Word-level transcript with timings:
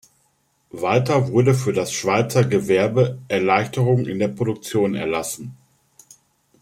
Weiter 0.71 1.27
wurde 1.31 1.53
für 1.53 1.73
das 1.73 1.93
Schweizer 1.93 2.43
Gewerbe 2.43 3.19
Erleichterungen 3.27 4.07
in 4.07 4.17
der 4.17 4.29
Produktion 4.29 4.95
erlassen. 4.95 5.55